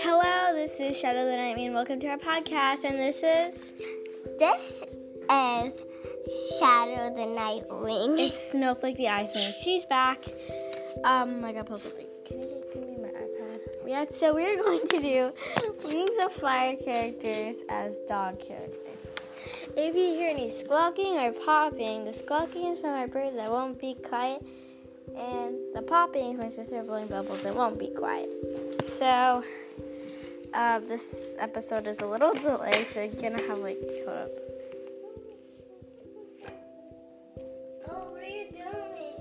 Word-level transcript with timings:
Hello, 0.00 0.52
this 0.52 0.80
is 0.80 0.96
Shadow 0.96 1.24
the 1.24 1.36
Nightmare, 1.36 1.66
and 1.66 1.74
welcome 1.74 2.00
to 2.00 2.08
our 2.08 2.18
podcast. 2.18 2.82
And 2.82 2.98
this 2.98 3.18
is 3.18 3.74
This 4.40 4.82
is 5.30 5.82
Shadow 6.58 7.14
the 7.14 7.26
Nightwing. 7.32 8.18
it's 8.18 8.50
Snowflake 8.50 8.96
the 8.96 9.06
Iceman. 9.06 9.54
She's 9.62 9.84
back. 9.84 10.24
Um, 11.04 11.44
I 11.44 11.52
got 11.52 11.66
puzzled. 11.66 11.94
Can 12.26 12.40
you 12.40 12.64
give 12.74 12.88
me 12.88 12.96
my 13.00 13.10
iPad? 13.10 13.60
Yeah. 13.86 14.06
So 14.10 14.34
we're 14.34 14.60
going 14.60 14.84
to 14.88 15.00
do 15.00 15.32
Wings 15.84 16.10
of 16.24 16.32
Fire 16.32 16.74
characters 16.74 17.54
as 17.68 17.96
dog 18.08 18.40
characters. 18.40 19.30
If 19.76 19.94
you 19.94 20.18
hear 20.18 20.30
any 20.30 20.50
squawking 20.50 21.16
or 21.18 21.30
popping, 21.30 22.04
the 22.04 22.12
squawking 22.12 22.72
is 22.72 22.80
from 22.80 22.90
my 22.90 23.06
bird 23.06 23.36
that 23.36 23.48
won't 23.48 23.78
be 23.78 23.94
quiet, 23.94 24.44
and 25.16 25.54
the 25.74 25.82
popping 25.82 26.38
my 26.38 26.48
sister 26.48 26.82
blowing 26.82 27.06
bubbles 27.06 27.42
that 27.42 27.54
won't 27.54 27.78
be 27.78 27.88
quiet. 27.88 28.30
So. 28.86 29.44
Uh, 30.54 30.78
this 30.78 31.34
episode 31.38 31.86
is 31.86 31.98
a 31.98 32.06
little 32.06 32.32
delayed, 32.32 32.86
so 32.88 33.02
you're 33.02 33.12
gonna 33.12 33.42
have 33.46 33.58
like 33.58 33.78
hold 34.06 34.08
up. 34.08 34.30
Oh, 37.90 38.08
what 38.10 38.22
are 38.22 38.26
you 38.26 38.50
doing? 38.52 39.12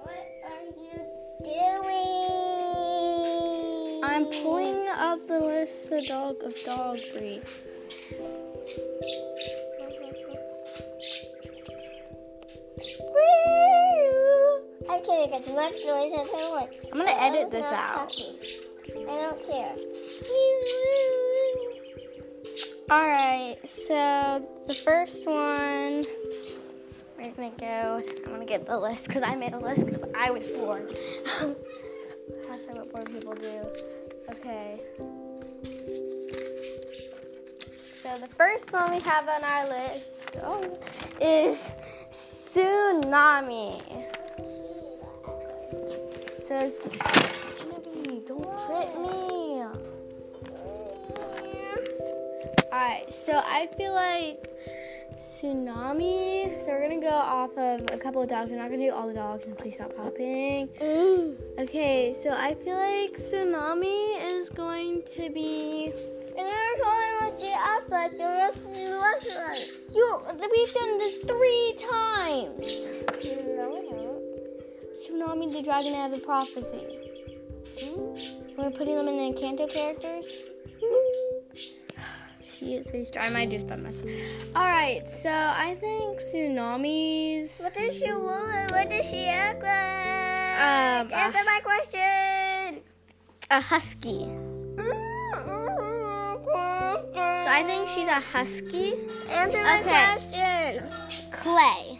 What 0.00 0.24
are 0.48 0.64
you 0.80 0.96
doing? 1.44 2.24
I'm 4.02 4.24
pulling 4.42 4.88
up 4.88 5.28
the 5.28 5.40
list 5.40 5.92
of 5.92 6.06
dog 6.06 6.42
of 6.42 6.54
dog 6.64 6.98
breeds. 7.12 7.74
Woo! 14.98 14.98
I 14.98 15.06
can't 15.06 15.30
make 15.30 15.40
as 15.40 15.46
much 15.54 15.74
noise 15.86 16.12
as 16.14 16.28
I 16.34 16.50
want. 16.50 16.70
I'm 16.92 16.98
gonna 16.98 17.10
edit 17.10 17.50
this 17.50 17.66
out. 17.66 18.10
talking. 18.10 18.36
I 19.08 19.22
don't 19.22 19.46
care. 19.46 19.74
All 22.90 23.06
right, 23.06 23.58
so 23.64 24.46
the 24.66 24.74
first 24.74 25.26
one 25.26 26.02
we're 27.18 27.30
gonna 27.32 27.50
go. 27.58 28.02
I'm 28.24 28.32
gonna 28.32 28.46
get 28.46 28.64
the 28.66 28.78
list 28.78 29.04
because 29.04 29.22
I 29.22 29.34
made 29.34 29.52
a 29.52 29.58
list 29.58 29.84
because 29.84 30.02
I 30.16 30.30
was 30.30 30.46
bored. 30.46 30.88
That's 32.48 32.64
what 32.70 32.90
bored 32.92 33.12
people 33.12 33.34
do. 33.34 33.66
Okay. 34.30 34.80
So 38.02 38.16
the 38.18 38.28
first 38.36 38.72
one 38.72 38.92
we 38.92 39.00
have 39.00 39.28
on 39.28 39.44
our 39.44 39.68
list 39.68 40.30
oh, 40.42 40.78
is 41.20 41.58
tsunami. 42.10 44.07
Says, 46.48 46.88
Genevieve, 47.58 48.26
don't 48.26 48.42
trip 48.64 48.88
me. 49.02 49.62
Alright, 52.72 53.12
so 53.12 53.42
I 53.44 53.68
feel 53.76 53.92
like 53.92 54.50
tsunami. 55.38 56.58
So 56.62 56.68
we're 56.68 56.88
gonna 56.88 57.02
go 57.02 57.08
off 57.08 57.50
of 57.58 57.82
a 57.92 57.98
couple 57.98 58.22
of 58.22 58.30
dogs. 58.30 58.50
We're 58.50 58.56
not 58.56 58.70
gonna 58.70 58.86
do 58.86 58.92
all 58.94 59.08
the 59.08 59.12
dogs, 59.12 59.44
and 59.44 59.58
please 59.58 59.74
stop 59.74 59.94
popping. 59.94 60.68
Mm. 60.80 61.36
Okay, 61.58 62.14
so 62.14 62.30
I 62.30 62.54
feel 62.54 62.76
like 62.76 63.18
tsunami 63.18 64.32
is 64.32 64.48
going 64.48 65.02
to 65.02 65.28
be. 65.28 65.92
And 66.38 66.46
there's 66.46 66.80
only 66.80 67.12
one 67.20 67.38
she 67.38 67.52
asked 67.52 67.90
the 67.90 68.24
rest 68.24 68.56
of 68.56 68.72
the 68.72 68.98
restaurant. 68.98 69.68
You, 69.94 70.18
we've 70.50 70.72
done 70.72 70.96
this 70.96 71.16
three 71.26 71.76
times. 71.90 72.88
No, 75.10 75.34
we 75.34 75.42
haven't. 75.42 75.50
Tsunami, 75.50 75.52
the 75.52 75.62
dragon 75.62 75.94
of 75.94 76.12
the 76.12 76.18
prophecy. 76.18 76.86
We're 78.56 78.70
putting 78.70 78.96
them 78.96 79.08
in 79.08 79.16
the 79.16 79.22
Encanto 79.40 79.70
characters. 79.70 80.24
She 82.44 82.74
is 82.74 82.86
a 82.92 83.04
star. 83.04 83.22
I 83.22 83.28
might 83.28 83.50
just 83.50 83.68
by 83.68 83.76
myself. 83.76 84.04
All 84.56 84.64
right, 84.64 85.08
so 85.08 85.30
I 85.30 85.76
think 85.78 86.18
tsunamis. 86.18 87.60
What 87.60 87.74
does 87.74 87.96
she 87.96 88.10
want? 88.12 88.72
What 88.72 88.88
does 88.88 89.06
she 89.08 89.26
act 89.26 89.62
like? 89.62 91.12
Um, 91.12 91.12
Answer 91.12 91.38
uh, 91.38 91.44
my 91.44 91.60
question. 91.62 92.82
A 93.50 93.60
husky. 93.60 94.26
So 97.44 97.54
I 97.54 97.62
think 97.64 97.88
she's 97.88 98.08
a 98.08 98.14
husky. 98.14 98.94
Answer 99.30 99.62
my 99.62 99.80
Okay. 99.80 99.90
question. 99.90 100.88
Clay. 101.30 101.97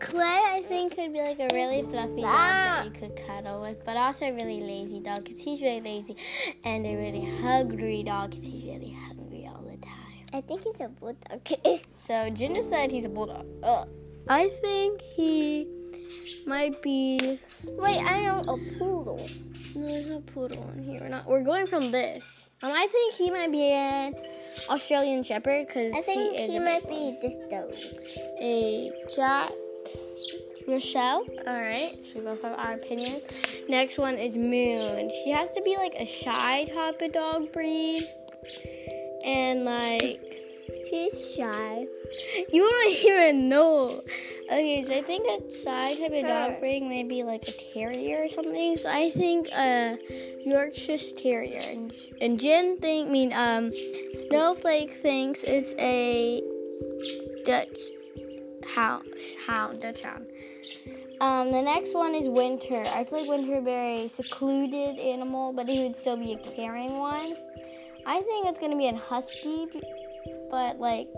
Clay, 0.00 0.24
I 0.24 0.64
think, 0.66 0.96
could 0.96 1.12
be 1.12 1.20
like 1.20 1.38
a 1.38 1.48
really 1.54 1.82
fluffy 1.82 2.22
dog 2.22 2.24
that 2.24 2.84
you 2.86 2.90
could 2.90 3.20
cuddle 3.26 3.60
with, 3.60 3.84
but 3.84 3.96
also 3.96 4.26
a 4.26 4.32
really 4.32 4.60
lazy 4.60 5.00
dog 5.00 5.24
because 5.24 5.38
he's 5.38 5.60
really 5.60 5.80
lazy, 5.80 6.16
and 6.64 6.86
a 6.86 6.96
really 6.96 7.24
hungry 7.42 8.02
dog 8.02 8.30
because 8.30 8.44
he's 8.44 8.64
really 8.64 8.92
hungry 8.92 9.46
all 9.46 9.62
the 9.62 9.76
time. 9.76 10.24
I 10.32 10.40
think 10.40 10.64
he's 10.64 10.80
a 10.80 10.88
bulldog. 10.88 11.46
So 12.06 12.28
Ginger 12.30 12.64
said 12.64 12.90
he's 12.90 13.04
a 13.04 13.08
bulldog. 13.08 13.46
Ugh. 13.62 13.88
I 14.28 14.48
think 14.62 15.00
he 15.00 15.68
might 16.44 16.82
be. 16.82 17.38
Wait, 17.64 17.98
I 17.98 18.24
know 18.24 18.40
a 18.40 18.78
poodle. 18.78 19.28
No, 19.76 19.86
there's 19.86 20.06
no 20.06 20.20
poodle 20.20 20.68
in 20.74 20.82
here. 20.82 21.00
We're 21.02 21.08
not. 21.08 21.26
We're 21.26 21.44
going 21.44 21.68
from 21.68 21.92
this. 21.92 22.48
Um, 22.62 22.72
I 22.74 22.88
think 22.88 23.14
he 23.14 23.30
might 23.30 23.52
be 23.52 23.62
an 23.62 24.16
Australian 24.68 25.22
Shepherd 25.22 25.68
because 25.68 25.92
I 25.94 26.00
think 26.00 26.34
he 26.34 26.48
he, 26.48 26.56
a 26.56 26.60
might 26.60 26.88
be 26.88 27.16
this 27.22 27.38
dog. 27.48 27.72
a 28.40 28.90
Jack 29.14 29.52
Russell. 30.68 31.26
All 31.46 31.60
right, 31.60 31.96
so 32.12 32.20
we 32.20 32.24
both 32.24 32.42
have 32.42 32.58
our 32.58 32.74
opinions. 32.74 33.22
Next 33.68 33.98
one 33.98 34.16
is 34.16 34.36
Moon. 34.36 35.10
She 35.24 35.30
has 35.30 35.52
to 35.54 35.62
be 35.62 35.76
like 35.76 35.94
a 35.98 36.04
shy 36.04 36.64
type 36.64 37.00
of 37.02 37.12
dog 37.12 37.52
breed, 37.52 38.02
and 39.24 39.64
like 39.64 40.40
She's 40.90 41.34
shy. 41.36 41.86
you 42.52 42.68
don't 42.68 42.92
even 43.04 43.48
know. 43.48 44.02
Okay, 44.46 44.84
so 44.84 44.92
I 44.92 45.02
think 45.02 45.24
a 45.28 45.48
shy 45.48 45.94
type 45.94 46.12
of 46.12 46.26
dog 46.26 46.58
breed 46.58 46.82
may 46.82 47.04
be 47.04 47.22
like 47.22 47.46
a 47.46 47.52
terrier 47.52 48.24
or 48.24 48.28
something. 48.28 48.76
So 48.76 48.88
I 48.90 49.10
think 49.10 49.48
a 49.52 49.96
Yorkshire 50.44 50.98
Terrier, 51.16 51.60
and, 51.60 51.92
and 52.20 52.40
Jen 52.40 52.78
think 52.78 53.08
I 53.08 53.12
mean 53.12 53.32
um 53.32 53.72
Snowflake 54.28 54.92
thinks 54.94 55.44
it's 55.44 55.72
a 55.78 56.42
Dutch 57.44 57.78
hound, 58.74 59.06
hound, 59.46 59.80
Dutch 59.80 60.02
hound. 60.02 60.26
Um, 61.20 61.52
the 61.52 61.60
next 61.60 61.94
one 61.94 62.14
is 62.14 62.28
Winter. 62.28 62.84
I 62.86 63.04
feel 63.04 63.20
like 63.20 63.28
Winter 63.28 63.60
be 63.60 63.70
a 63.70 64.08
secluded 64.08 64.98
animal, 64.98 65.52
but 65.52 65.68
he 65.68 65.80
would 65.80 65.96
still 65.96 66.16
be 66.16 66.32
a 66.32 66.38
caring 66.38 66.98
one. 66.98 67.36
I 68.06 68.22
think 68.22 68.46
it's 68.46 68.58
gonna 68.58 68.76
be 68.76 68.88
a 68.88 68.96
husky, 68.96 69.66
but 70.50 70.80
like 70.80 71.08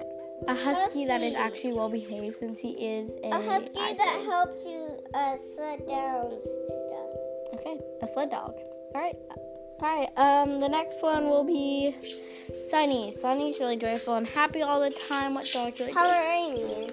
a 0.48 0.54
husky, 0.54 1.06
that 1.06 1.22
is 1.22 1.34
actually 1.34 1.72
well 1.72 1.88
behaved 1.88 2.36
since 2.36 2.58
he 2.58 2.70
is 2.70 3.10
a, 3.22 3.28
A 3.28 3.42
husky 3.42 3.94
that 3.96 4.22
helps 4.24 4.64
you 4.64 4.88
uh, 5.14 5.36
sled 5.54 5.86
down 5.86 6.32
stuff. 6.42 7.54
Okay, 7.54 7.78
a 8.02 8.06
sled 8.06 8.30
dog. 8.30 8.54
All 8.94 9.00
right. 9.00 9.16
All 9.80 9.98
right. 9.98 10.08
Um, 10.16 10.60
the 10.60 10.68
next 10.68 11.02
one 11.02 11.28
will 11.28 11.44
be 11.44 11.94
Sunny. 12.70 13.12
Sunny's 13.12 13.58
really 13.60 13.76
joyful 13.76 14.14
and 14.14 14.26
happy 14.26 14.62
all 14.62 14.80
the 14.80 14.90
time. 14.90 15.34
What 15.34 15.48
dog's 15.52 15.78
really 15.78 15.92
Pomeranian. 15.92 16.88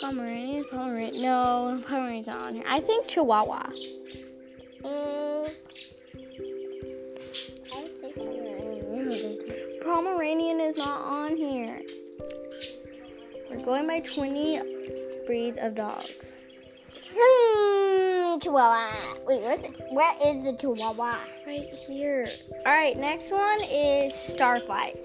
Pomeranian? 0.00 0.64
Pomeranian? 0.70 1.22
No, 1.22 1.82
Pomeranian's 1.86 2.26
not 2.26 2.46
on 2.46 2.54
here. 2.54 2.64
I 2.66 2.80
think 2.80 3.06
Chihuahua. 3.06 3.70
Mm. 4.82 5.50
I 7.72 7.82
would 7.82 8.00
say 8.00 8.12
Pomeranian. 8.12 9.80
Pomeranian 9.82 10.60
is 10.60 10.76
not 10.76 11.00
on 11.02 11.36
here. 11.36 11.82
We're 13.50 13.64
going 13.64 13.86
by 13.86 14.00
20 14.00 14.60
breeds 15.26 15.58
of 15.58 15.74
dogs. 15.74 16.10
Hmm, 17.14 18.38
Chihuahua. 18.38 19.16
Wait, 19.26 19.40
where's 19.42 19.60
it? 19.60 19.74
Where 19.90 20.14
is 20.24 20.44
the 20.44 20.52
Chihuahua? 20.52 21.18
Right 21.46 21.68
here. 21.86 22.26
All 22.64 22.72
right, 22.72 22.96
next 22.96 23.30
one 23.32 23.60
is 23.64 24.12
Starflight. 24.12 24.98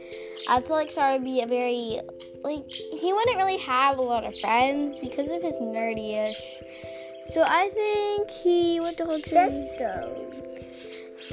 I 0.48 0.62
feel 0.62 0.76
like 0.76 0.92
Star 0.92 1.14
would 1.14 1.24
be 1.24 1.42
a 1.42 1.48
very 1.48 2.00
like 2.46 2.72
he 2.72 3.12
wouldn't 3.12 3.38
really 3.38 3.58
have 3.58 3.98
a 3.98 4.02
lot 4.02 4.24
of 4.24 4.38
friends 4.40 5.00
because 5.00 5.30
of 5.30 5.42
his 5.42 5.56
nerdy-ish. 5.56 6.62
So 7.34 7.42
I 7.44 7.70
think 7.74 8.30
he 8.30 8.80
what 8.80 8.98
dog 8.98 9.26
should 9.26 9.34
This 9.34 9.56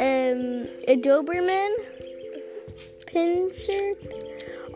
um 0.00 0.68
a 0.88 0.96
Doberman 0.96 1.74
pinscher. 3.06 3.92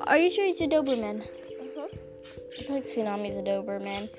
Are 0.03 0.19
you 0.19 0.31
sure 0.31 0.45
he's 0.45 0.61
a 0.61 0.67
Doberman? 0.67 1.23
Mhm. 1.23 1.89
I 2.59 2.63
feel 2.63 2.75
like 2.75 2.85
Tsunami's 2.85 3.39
a 3.39 3.43
Doberman. 3.43 4.11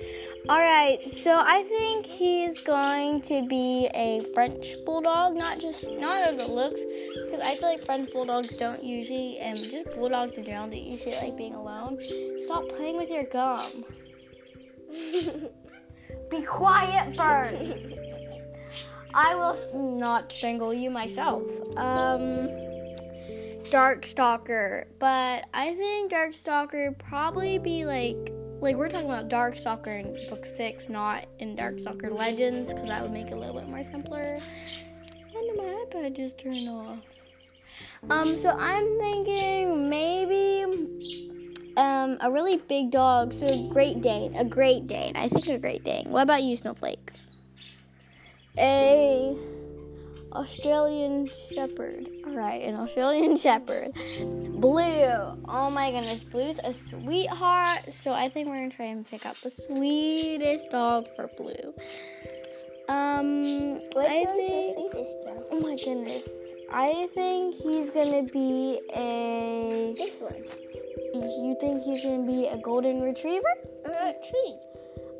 All 0.48 0.58
right, 0.58 0.98
so 1.12 1.38
I 1.38 1.62
think 1.62 2.06
he's 2.06 2.60
going 2.60 3.20
to 3.22 3.46
be 3.46 3.88
a 3.94 4.24
French 4.32 4.66
bulldog, 4.86 5.36
not 5.36 5.58
just 5.58 5.90
not 5.90 6.26
of 6.26 6.38
the 6.38 6.46
looks, 6.46 6.80
because 7.24 7.40
I 7.40 7.56
feel 7.56 7.68
like 7.68 7.84
French 7.84 8.10
bulldogs 8.12 8.56
don't 8.56 8.82
usually, 8.82 9.38
and 9.38 9.58
just 9.70 9.90
bulldogs 9.92 10.38
in 10.38 10.44
general, 10.44 10.70
they 10.70 10.78
usually 10.78 11.14
like 11.16 11.36
being 11.36 11.54
alone. 11.54 11.98
Stop 12.44 12.68
playing 12.70 12.96
with 12.96 13.10
your 13.10 13.24
gum. 13.24 13.84
Be 16.30 16.42
quiet, 16.42 17.16
bird. 17.16 17.94
I 19.14 19.34
will 19.34 19.58
not 19.98 20.32
strangle 20.32 20.72
you 20.72 20.90
myself. 20.90 21.42
Um, 21.76 22.48
Darkstalker, 23.70 24.84
but 24.98 25.44
I 25.52 25.74
think 25.74 26.12
Darkstalker 26.12 26.98
probably 26.98 27.58
be 27.58 27.84
like 27.84 28.27
like 28.60 28.76
we're 28.76 28.88
talking 28.88 29.10
about 29.10 29.28
Darkstalker 29.28 30.00
in 30.00 30.28
book 30.28 30.44
six, 30.44 30.88
not 30.88 31.26
in 31.38 31.56
Darkstalker 31.56 32.10
Legends, 32.10 32.72
because 32.72 32.88
that 32.88 33.02
would 33.02 33.12
make 33.12 33.26
it 33.26 33.32
a 33.32 33.36
little 33.36 33.54
bit 33.54 33.68
more 33.68 33.84
simpler. 33.84 34.40
And 35.34 35.56
my 35.56 35.84
iPad 35.86 36.16
just 36.16 36.38
turned 36.38 36.68
off. 36.68 36.98
Um, 38.10 38.40
so 38.40 38.50
I'm 38.50 38.98
thinking 38.98 39.88
maybe 39.88 40.64
um 41.76 42.18
a 42.20 42.30
really 42.30 42.56
big 42.56 42.90
dog, 42.90 43.32
so 43.32 43.46
a 43.46 43.68
Great 43.68 44.02
Dane, 44.02 44.34
a 44.34 44.44
Great 44.44 44.86
Dane. 44.86 45.16
I 45.16 45.28
think 45.28 45.46
a 45.46 45.58
Great 45.58 45.84
Dane. 45.84 46.10
What 46.10 46.22
about 46.22 46.42
you, 46.42 46.56
Snowflake? 46.56 47.12
A 48.56 48.87
Australian 50.38 51.26
Shepherd. 51.52 52.06
All 52.26 52.34
right, 52.36 52.62
an 52.62 52.76
Australian 52.76 53.36
Shepherd. 53.44 53.92
Blue. 54.60 55.38
Oh 55.48 55.68
my 55.70 55.90
goodness, 55.90 56.22
Blue's 56.24 56.60
a 56.62 56.72
sweetheart. 56.72 57.92
So 57.92 58.12
I 58.12 58.28
think 58.28 58.48
we're 58.48 58.54
gonna 58.56 58.70
try 58.70 58.86
and 58.86 59.04
pick 59.08 59.26
out 59.26 59.36
the 59.42 59.50
sweetest 59.50 60.70
dog 60.70 61.08
for 61.16 61.28
Blue. 61.36 61.74
Um, 62.88 63.80
What 63.92 64.06
I 64.06 64.24
think. 64.24 64.94
is 64.94 65.12
the 65.22 65.22
dog? 65.26 65.46
Oh 65.50 65.60
my 65.60 65.76
goodness. 65.76 66.28
I 66.72 67.06
think 67.14 67.54
he's 67.54 67.90
gonna 67.90 68.22
be 68.24 68.80
a. 68.94 69.94
This 69.98 70.14
one. 70.20 70.44
You 71.14 71.56
think 71.60 71.82
he's 71.82 72.02
gonna 72.02 72.26
be 72.26 72.46
a 72.46 72.56
golden 72.58 73.00
retriever? 73.02 73.54
Uh, 73.86 74.12
tree. 74.12 74.56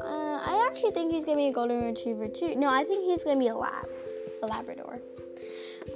Uh, 0.01 0.39
I 0.51 0.69
actually 0.71 0.93
think 0.93 1.13
he's 1.13 1.25
gonna 1.25 1.37
be 1.39 1.49
a 1.49 1.53
golden 1.53 1.83
retriever 1.85 2.29
too. 2.29 2.55
No, 2.55 2.69
I 2.69 2.85
think 2.85 3.05
he's 3.11 3.25
gonna 3.25 3.39
be 3.41 3.49
a 3.49 3.57
lab, 3.57 3.85
a 3.85 4.08
Labrador. 4.47 5.01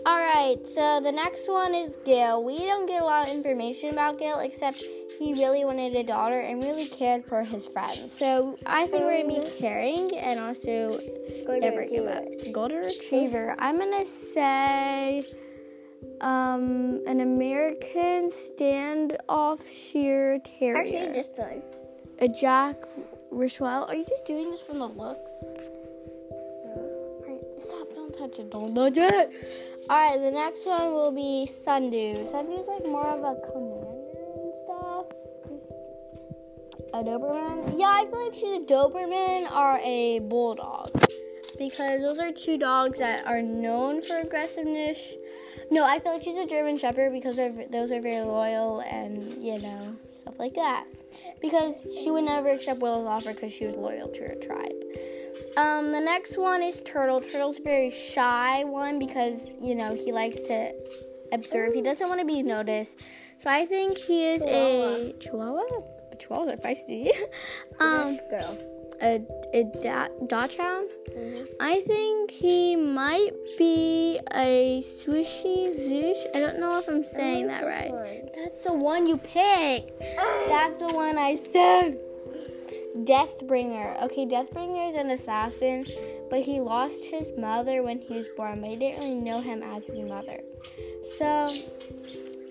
All 0.07 0.17
right, 0.17 0.57
so 0.67 1.01
the 1.03 1.13
next 1.13 1.47
one 1.49 1.75
is 1.75 1.97
Gil. 2.05 2.45
We 2.45 2.59
don't 2.59 2.87
get 2.87 3.03
a 3.03 3.05
lot 3.05 3.29
of 3.29 3.35
information 3.35 3.91
about 3.91 4.19
Gil 4.19 4.39
except 4.41 4.83
he 5.19 5.35
really 5.35 5.65
wanted 5.65 5.95
a 5.95 6.03
daughter 6.03 6.41
and 6.41 6.61
really 6.63 6.87
cared 6.87 7.25
for 7.25 7.45
his 7.45 7.69
friends. 7.69 8.13
So 8.13 8.59
I 8.67 8.89
think 8.89 9.05
we're 9.05 9.23
gonna 9.23 9.41
be 9.41 9.49
caring 9.59 10.17
and 10.17 10.41
also 10.41 10.99
Golden 11.47 11.61
never 11.61 11.87
give 11.87 12.07
up. 12.07 12.25
Golden 12.53 12.79
retriever. 12.79 13.55
I'm 13.59 13.79
gonna 13.79 14.05
say 14.07 15.25
um, 16.21 17.01
an 17.07 17.21
American 17.21 18.33
standoff-shear 18.33 20.41
terrier. 20.41 20.77
Actually, 20.77 21.13
this 21.13 21.29
one. 21.37 21.63
A 22.19 22.27
Jack 22.29 22.83
Russell. 23.31 23.67
Are 23.67 23.95
you 23.95 24.05
just 24.05 24.25
doing 24.25 24.51
this 24.51 24.63
from 24.63 24.81
the 24.81 24.89
looks? 24.89 25.31
Alright, 28.23 28.51
don't 28.51 28.75
touch 28.75 28.97
it. 28.99 29.31
Alright, 29.91 30.21
the 30.21 30.31
next 30.31 30.65
one 30.65 30.95
will 30.95 31.11
be 31.11 31.45
Sundew. 31.47 32.31
Sundew's 32.31 32.69
like 32.69 32.85
more 32.87 33.05
of 33.05 33.19
a 33.19 33.35
commander 33.51 34.23
and 34.39 34.53
stuff. 34.65 35.07
A 36.95 37.03
Doberman? 37.03 37.75
Yeah, 37.77 37.87
I 37.89 38.07
feel 38.09 38.25
like 38.25 38.35
she's 38.35 38.63
a 38.63 38.67
Doberman 38.73 39.51
or 39.51 39.81
a 39.83 40.21
Bulldog. 40.21 40.91
Because 41.59 42.01
those 42.01 42.21
are 42.21 42.31
two 42.31 42.59
dogs 42.59 43.01
that 43.01 43.27
are 43.27 43.43
known 43.43 44.03
for 44.03 44.19
aggressiveness. 44.19 45.15
No, 45.73 45.83
I 45.85 45.99
feel 45.99 46.13
like 46.13 46.23
she's 46.23 46.37
a 46.37 46.47
German 46.47 46.79
Shepherd 46.79 47.13
because 47.13 47.37
those 47.37 47.91
are 47.91 48.01
very 48.01 48.25
loyal 48.25 48.81
and, 48.81 49.43
you 49.43 49.59
know, 49.59 49.97
stuff 50.23 50.39
like 50.39 50.55
that 50.55 50.87
because 51.41 51.75
she 52.01 52.11
would 52.11 52.25
never 52.25 52.51
accept 52.51 52.81
Willow's 52.81 53.07
offer 53.07 53.33
because 53.35 53.53
she 53.53 53.67
was 53.67 53.75
loyal 53.75 54.09
to 54.09 54.21
her 54.21 54.37
tribe. 54.37 54.73
Um, 55.57 55.93
the 55.93 56.01
next 56.01 56.39
one 56.39 56.63
is 56.63 56.83
Turtle. 56.83 57.21
Turtle's 57.21 57.59
a 57.59 57.63
very 57.63 57.91
shy 57.91 58.65
one 58.65 58.99
because 58.99 59.55
you 59.61 59.75
know 59.75 59.95
he 59.95 60.13
likes 60.13 60.43
to 60.45 60.73
observe. 61.33 61.75
He 61.75 61.83
doesn't 61.83 62.09
want 62.09 62.21
to 62.21 62.27
be 62.27 62.43
noticed. 62.43 62.99
So 63.43 63.51
I 63.51 63.67
think 63.67 63.99
he 63.99 64.25
is 64.27 64.43
a 64.43 65.15
Chihuahua. 65.21 65.65
Chihuahuas 66.17 66.53
are 66.53 66.57
feisty. 66.65 67.11
um, 67.81 68.19
Girl. 68.31 68.57
a 69.03 69.21
a 69.53 69.65
da- 69.83 70.09
Dachshund. 70.27 70.89
Mhm. 71.11 71.49
I 71.61 71.81
think 71.83 72.31
he 72.31 72.77
might 72.77 73.33
be 73.59 74.21
a 74.33 74.83
Swishy 74.85 75.75
Zoosh. 75.77 76.25
I 76.35 76.41
don't 76.41 76.61
know 76.61 76.79
if 76.79 76.89
I'm 76.89 77.05
saying 77.05 77.49
that 77.49 77.65
right. 77.67 77.93
That's 78.35 78.63
the 78.65 78.73
one 78.73 79.07
you 79.07 79.17
picked. 79.19 79.99
That's 80.49 80.79
the 80.79 80.89
one 80.93 81.19
I 81.19 81.37
said. 81.53 81.99
Deathbringer. 82.97 84.03
Okay, 84.03 84.27
Deathbringer 84.27 84.91
is 84.91 84.97
an 84.97 85.11
assassin, 85.11 85.87
but 86.29 86.41
he 86.41 86.61
lost 86.61 87.05
his 87.05 87.33
mother 87.39 87.83
when 87.83 87.99
he 88.01 88.15
was 88.15 88.29
born, 88.37 88.61
but 88.61 88.71
he 88.71 88.77
didn't 88.77 89.01
really 89.01 89.15
know 89.15 89.41
him 89.41 89.63
as 89.63 89.85
his 89.87 89.99
mother. 89.99 90.41
So 91.17 91.57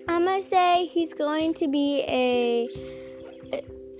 I'm 0.08 0.24
gonna 0.24 0.42
say 0.42 0.86
he's 0.86 1.14
going 1.14 1.54
to 1.54 1.68
be 1.68 2.04
a 2.08 2.68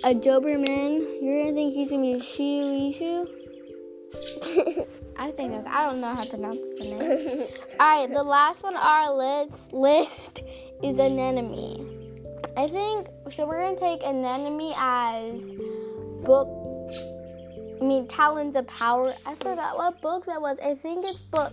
a 0.05 0.15
Doberman. 0.15 1.23
You're 1.23 1.45
gonna 1.45 1.55
think 1.55 1.75
he's 1.75 1.91
gonna 1.91 2.03
be 2.03 2.15
a 2.15 2.21
Shiuishu. 2.21 3.29
I 5.17 5.31
think 5.31 5.53
that's. 5.53 5.69
I 5.69 5.87
don't 5.87 6.01
know 6.01 6.15
how 6.15 6.23
to 6.23 6.31
pronounce 6.31 6.67
the 6.79 6.85
name. 6.85 7.47
All 7.81 8.01
right, 8.01 8.13
the 8.13 8.23
last 8.23 8.65
one 8.65 8.75
on 8.75 8.83
our 8.83 9.15
list 9.15 9.73
list 9.73 10.43
is 10.83 10.99
anemone. 10.99 12.25
I 12.57 12.67
think 12.67 13.09
so. 13.31 13.47
We're 13.47 13.61
gonna 13.61 13.77
take 13.77 14.03
anemone 14.03 14.75
as 14.77 15.53
book. 16.25 16.49
I 17.81 17.85
mean, 17.85 18.07
Talons 18.07 18.55
of 18.55 18.67
Power. 18.69 19.15
I 19.27 19.35
forgot 19.35 19.77
what 19.77 20.01
book 20.01 20.27
that 20.27 20.41
was. 20.41 20.59
I 20.65 20.75
think 20.75 21.05
it's 21.05 21.19
book 21.19 21.53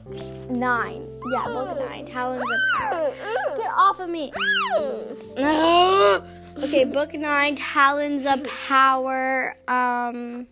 nine. 0.50 1.08
Yeah, 1.32 1.46
book 1.46 1.80
nine. 1.90 2.06
Talons 2.06 2.44
of 2.44 2.60
Power. 2.78 3.12
Get 3.58 3.72
off 3.76 4.00
of 4.00 4.10
me. 4.10 4.32
okay, 6.64 6.86
book 6.86 7.14
nine. 7.14 7.56
Talons 7.56 8.26
of 8.28 8.44
Power. 8.68 9.58
Um, 9.68 10.48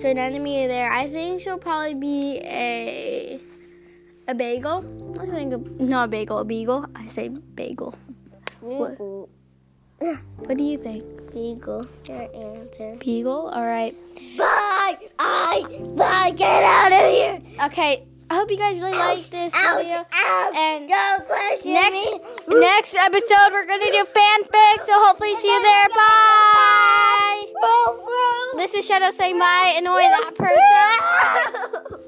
so 0.00 0.10
anemone 0.10 0.68
there. 0.68 0.92
I 0.92 1.08
think 1.08 1.42
she'll 1.42 1.58
probably 1.58 1.94
be 1.94 2.40
a 2.42 3.40
a 4.26 4.34
bagel. 4.34 4.84
I 5.20 5.26
think 5.26 5.52
a, 5.52 5.58
not 5.82 6.06
a 6.06 6.08
bagel, 6.08 6.38
a 6.38 6.44
beagle. 6.44 6.86
I 6.96 7.06
say 7.06 7.28
bagel. 7.28 7.94
What? 8.60 8.98
What 10.38 10.58
do 10.58 10.64
you 10.64 10.78
think? 10.78 11.04
Beagle. 11.34 11.84
Your 12.06 12.28
answer. 12.32 12.96
Beagle. 13.00 13.48
All 13.48 13.64
right. 13.66 13.92
Bye. 14.38 14.98
I. 15.18 15.64
Bye. 15.96 16.30
Get 16.30 16.62
out 16.62 16.92
of 16.92 17.10
here. 17.10 17.40
Okay. 17.66 18.06
I 18.30 18.36
hope 18.36 18.50
you 18.50 18.56
guys 18.56 18.78
really 18.78 18.92
liked 18.92 19.30
this 19.32 19.52
Out. 19.54 19.82
video. 19.82 20.06
Out. 20.12 20.54
And 20.54 20.88
next 20.88 21.64
me. 21.66 22.20
next 22.48 22.94
episode 22.94 23.52
we're 23.52 23.66
gonna 23.66 23.84
do 23.84 24.04
fanfic. 24.04 24.86
So 24.86 24.92
hopefully 24.94 25.34
see 25.36 25.52
you 25.52 25.62
there. 25.62 25.88
Bye. 25.88 27.46
This 28.56 28.72
is 28.74 28.86
Shadow 28.86 29.10
saying 29.10 29.38
bye. 29.38 29.74
Annoy 29.76 30.02
that 30.02 30.34
person. 30.36 32.00